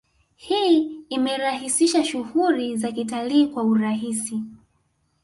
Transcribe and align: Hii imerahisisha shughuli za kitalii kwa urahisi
Hii 0.35 0.99
imerahisisha 1.09 2.03
shughuli 2.03 2.77
za 2.77 2.91
kitalii 2.91 3.47
kwa 3.47 3.63
urahisi 3.63 4.43